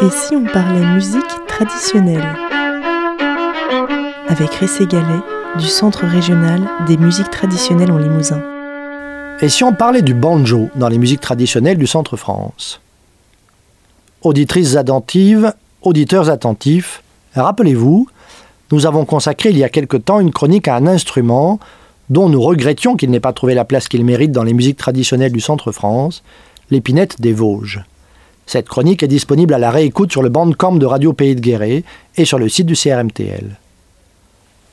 Et 0.00 0.10
si 0.10 0.36
on 0.36 0.44
parlait 0.44 0.86
musique 0.94 1.24
traditionnelle 1.48 2.36
Avec 4.28 4.54
Ressé 4.54 4.86
Gallet 4.86 5.20
du 5.58 5.66
Centre 5.66 6.04
régional 6.06 6.60
des 6.86 6.96
musiques 6.96 7.30
traditionnelles 7.30 7.90
en 7.90 7.98
Limousin. 7.98 8.40
Et 9.40 9.48
si 9.48 9.64
on 9.64 9.72
parlait 9.72 10.02
du 10.02 10.14
banjo 10.14 10.68
dans 10.76 10.88
les 10.88 10.98
musiques 10.98 11.20
traditionnelles 11.20 11.78
du 11.78 11.88
Centre 11.88 12.16
France 12.16 12.80
Auditrices 14.22 14.76
attentives, 14.76 15.52
auditeurs 15.82 16.30
attentifs, 16.30 17.02
rappelez-vous, 17.34 18.06
nous 18.70 18.86
avons 18.86 19.04
consacré 19.04 19.50
il 19.50 19.58
y 19.58 19.64
a 19.64 19.68
quelque 19.68 19.96
temps 19.96 20.20
une 20.20 20.32
chronique 20.32 20.68
à 20.68 20.76
un 20.76 20.86
instrument 20.86 21.58
dont 22.08 22.28
nous 22.28 22.40
regrettions 22.40 22.94
qu'il 22.94 23.10
n'ait 23.10 23.18
pas 23.18 23.32
trouvé 23.32 23.54
la 23.54 23.64
place 23.64 23.88
qu'il 23.88 24.04
mérite 24.04 24.30
dans 24.30 24.44
les 24.44 24.54
musiques 24.54 24.78
traditionnelles 24.78 25.32
du 25.32 25.40
Centre 25.40 25.72
France, 25.72 26.22
l'épinette 26.70 27.20
des 27.20 27.32
Vosges. 27.32 27.82
Cette 28.48 28.70
chronique 28.70 29.02
est 29.02 29.08
disponible 29.08 29.52
à 29.52 29.58
la 29.58 29.70
réécoute 29.70 30.10
sur 30.10 30.22
le 30.22 30.30
bandcamp 30.30 30.76
de 30.76 30.86
Radio 30.86 31.12
Pays 31.12 31.34
de 31.34 31.40
Guéret 31.40 31.84
et 32.16 32.24
sur 32.24 32.38
le 32.38 32.48
site 32.48 32.64
du 32.64 32.72
CRMTL. 32.72 33.58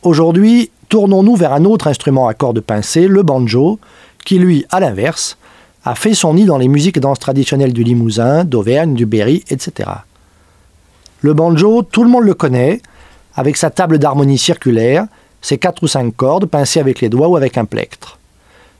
Aujourd'hui, 0.02 0.72
tournons-nous 0.88 1.36
vers 1.36 1.52
un 1.52 1.66
autre 1.66 1.88
instrument 1.88 2.30
à 2.30 2.34
cordes 2.34 2.62
pincées, 2.62 3.09
le 3.09 3.22
banjo, 3.22 3.77
qui 4.23 4.40
lui, 4.40 4.66
à 4.70 4.80
l'inverse, 4.80 5.38
a 5.84 5.94
fait 5.94 6.14
son 6.14 6.36
nid 6.36 6.45
dans 6.45 6.58
les 6.58 6.70
musiques 6.70 6.95
et 6.95 7.02
danses 7.02 7.20
traditionnelles 7.20 7.73
du 7.73 7.84
Limousin, 7.84 8.45
d'Auvergne, 8.45 8.94
du 8.94 9.05
Berry, 9.05 9.44
etc. 9.50 9.89
Le 11.20 11.34
banjo, 11.34 11.84
tout 11.84 12.05
le 12.05 12.09
monde 12.09 12.23
le 12.23 12.34
connaît, 12.34 12.81
avec 13.36 13.58
sa 13.58 13.72
table 13.72 14.00
d'harmonie 14.00 14.38
circulaire, 14.38 15.05
ses 15.42 15.58
quatre 15.58 15.84
ou 15.84 15.88
cinq 15.89 16.16
cordes 16.16 16.45
pincées 16.45 16.80
avec 16.80 17.02
les 17.02 17.09
doigts 17.09 17.28
ou 17.28 17.36
avec 17.36 17.58
un 17.58 17.66
plectre. 17.66 18.20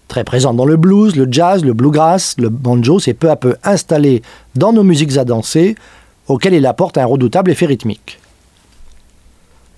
Très 0.07 0.23
présent 0.23 0.53
dans 0.53 0.65
le 0.65 0.77
blues, 0.77 1.15
le 1.15 1.27
jazz, 1.29 1.65
le 1.65 1.73
bluegrass, 1.73 2.35
le 2.37 2.49
banjo 2.49 2.99
s'est 2.99 3.13
peu 3.13 3.29
à 3.29 3.35
peu 3.35 3.55
installé 3.63 4.21
dans 4.55 4.71
nos 4.71 4.83
musiques 4.83 5.17
à 5.17 5.25
danser, 5.25 5.75
auxquelles 6.27 6.53
il 6.53 6.65
apporte 6.65 6.97
un 6.97 7.05
redoutable 7.05 7.51
effet 7.51 7.65
rythmique. 7.65 8.19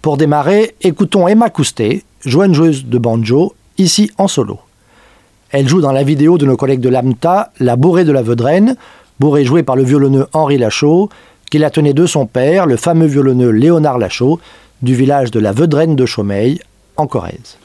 Pour 0.02 0.17
démarrer, 0.17 0.75
écoutons 0.81 1.28
Emma 1.28 1.50
Coustet, 1.50 2.03
joueuse 2.25 2.86
de 2.86 2.97
banjo, 2.97 3.53
ici 3.78 4.11
en 4.17 4.28
solo. 4.28 4.59
Elle 5.52 5.67
joue 5.67 5.81
dans 5.81 5.92
la 5.92 6.03
vidéo 6.03 6.38
de 6.38 6.45
nos 6.45 6.58
collègues 6.58 6.81
de 6.81 6.89
l'AMTA, 6.89 7.52
La 7.59 7.75
bourrée 7.75 8.03
de 8.03 8.12
la 8.12 8.22
Vedrenne, 8.22 8.75
bourrée 9.19 9.45
jouée 9.45 9.64
par 9.64 9.75
le 9.75 9.84
violonneux 9.84 10.28
Henri 10.34 10.58
Lachaud, 10.58 11.09
qui 11.50 11.58
la 11.58 11.69
tenait 11.69 11.94
de 11.94 12.06
son 12.06 12.25
père, 12.25 12.66
le 12.66 12.75
fameux 12.75 13.08
violonneux 13.08 13.52
Léonard 13.52 13.97
Lachaud, 13.97 14.39
du 14.81 14.94
village 14.94 15.31
de 15.31 15.39
la 15.39 15.53
Vedrenne 15.53 15.95
de 15.95 16.06
Chaumeil, 16.06 16.59
en 16.97 17.08
Corrèze. 17.08 17.58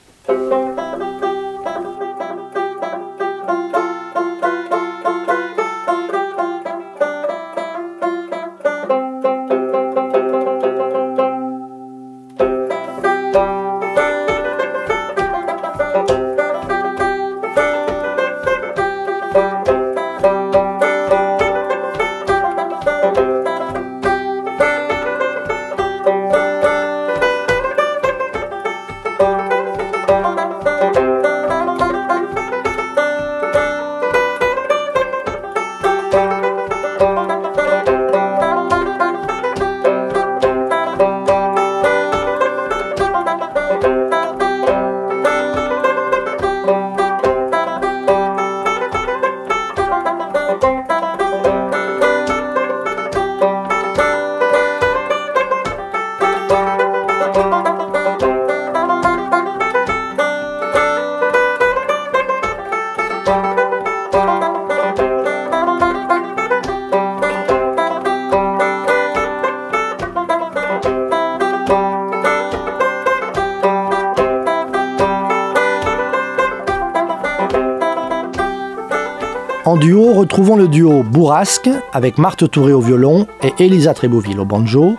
Retrouvons 80.22 80.54
le 80.54 80.68
duo 80.68 81.02
Bourrasque 81.02 81.68
avec 81.92 82.16
Marthe 82.16 82.48
Touré 82.48 82.72
au 82.72 82.80
violon 82.80 83.26
et 83.42 83.52
Elisa 83.58 83.92
Trébouville 83.92 84.38
au 84.38 84.44
banjo. 84.44 84.94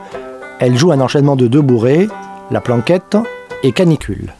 Elle 0.59 0.77
joue 0.77 0.91
un 0.91 0.99
enchaînement 0.99 1.37
de 1.37 1.47
deux 1.47 1.61
bourrées, 1.61 2.09
la 2.51 2.59
planquette 2.59 3.15
et 3.63 3.71
canicule. 3.71 4.33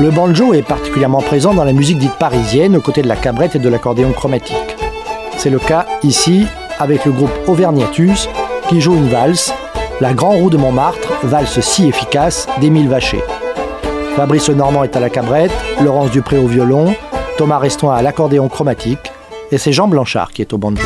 Le 0.00 0.10
banjo 0.10 0.54
est 0.54 0.62
particulièrement 0.62 1.20
présent 1.20 1.52
dans 1.52 1.62
la 1.62 1.74
musique 1.74 1.98
dite 1.98 2.14
parisienne 2.18 2.74
aux 2.74 2.80
côtés 2.80 3.02
de 3.02 3.08
la 3.08 3.16
cabrette 3.16 3.56
et 3.56 3.58
de 3.58 3.68
l'accordéon 3.68 4.12
chromatique. 4.12 4.56
C'est 5.36 5.50
le 5.50 5.58
cas 5.58 5.84
ici 6.02 6.46
avec 6.78 7.04
le 7.04 7.12
groupe 7.12 7.30
Auvergnatus 7.46 8.26
qui 8.70 8.80
joue 8.80 8.94
une 8.94 9.08
valse, 9.08 9.52
La 10.00 10.14
Grand 10.14 10.30
Roue 10.30 10.48
de 10.48 10.56
Montmartre, 10.56 11.12
valse 11.22 11.60
si 11.60 11.86
efficace 11.86 12.48
d'Émile 12.62 12.88
Vacher. 12.88 13.22
Fabrice 14.16 14.48
Normand 14.48 14.84
est 14.84 14.96
à 14.96 15.00
la 15.00 15.10
cabrette, 15.10 15.52
Laurence 15.84 16.10
Dupré 16.10 16.38
au 16.38 16.46
violon, 16.46 16.94
Thomas 17.36 17.58
Restoin 17.58 17.94
à 17.94 18.00
l'accordéon 18.00 18.48
chromatique 18.48 19.12
et 19.52 19.58
c'est 19.58 19.72
Jean 19.72 19.86
Blanchard 19.86 20.32
qui 20.32 20.40
est 20.40 20.54
au 20.54 20.58
banjo. 20.58 20.82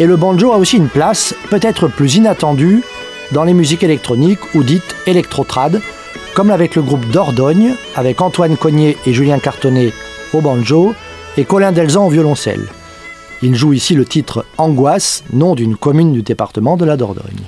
Et 0.00 0.06
le 0.06 0.16
banjo 0.16 0.52
a 0.52 0.56
aussi 0.56 0.76
une 0.76 0.88
place, 0.88 1.34
peut-être 1.50 1.86
plus 1.86 2.16
inattendue, 2.16 2.82
dans 3.30 3.44
les 3.44 3.54
musiques 3.54 3.84
électroniques 3.84 4.54
ou 4.54 4.64
dites 4.64 4.96
électrotrad, 5.06 5.80
comme 6.34 6.50
avec 6.50 6.74
le 6.74 6.82
groupe 6.82 7.08
Dordogne, 7.10 7.74
avec 7.94 8.20
Antoine 8.20 8.56
Cognier 8.56 8.96
et 9.06 9.12
Julien 9.12 9.38
Cartonnet 9.38 9.92
au 10.32 10.40
banjo 10.40 10.94
et 11.36 11.44
Colin 11.44 11.70
Delzan 11.70 12.06
au 12.06 12.10
violoncelle. 12.10 12.66
Il 13.42 13.54
joue 13.54 13.72
ici 13.72 13.94
le 13.94 14.04
titre 14.04 14.44
Angoisse, 14.58 15.22
nom 15.32 15.54
d'une 15.54 15.76
commune 15.76 16.12
du 16.12 16.22
département 16.22 16.76
de 16.76 16.84
la 16.84 16.96
Dordogne. 16.96 17.44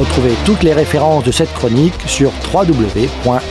Retrouvez 0.00 0.32
toutes 0.46 0.62
les 0.62 0.72
références 0.72 1.24
de 1.24 1.30
cette 1.30 1.52
chronique 1.52 1.92
sur 2.06 2.32
www.crmtl.fr. 2.54 3.44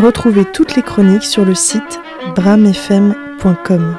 Retrouvez 0.00 0.44
toutes 0.44 0.76
les 0.76 0.82
chroniques 0.82 1.24
sur 1.24 1.44
le 1.44 1.56
site 1.56 1.98
bramfm.com. 2.36 3.96